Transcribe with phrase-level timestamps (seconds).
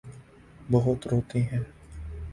[0.71, 1.63] بہت روتے ہیں۔